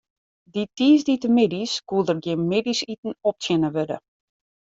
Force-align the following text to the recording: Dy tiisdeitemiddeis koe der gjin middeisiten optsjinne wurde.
Dy 0.53 0.61
tiisdeitemiddeis 0.75 1.73
koe 1.87 2.03
der 2.07 2.17
gjin 2.23 2.47
middeisiten 2.51 3.13
optsjinne 3.29 3.69
wurde. 3.75 3.97